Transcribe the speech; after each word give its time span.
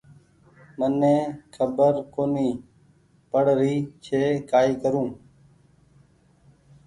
مني 0.77 1.15
کبر 1.55 1.93
ڪونيٚ 2.13 2.61
پڙ 3.31 3.45
ري 3.59 3.73
ڇي 4.03 4.23
ڪآئي 4.49 4.71
ڪرون 4.81 5.09